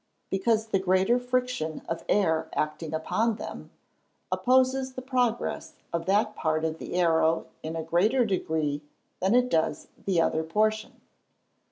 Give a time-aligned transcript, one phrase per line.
[0.31, 3.69] _Because the greater friction of air acting upon them,
[4.31, 8.81] opposes the progress of that part of the arrow in a greater degree
[9.19, 11.01] than it does the other portion.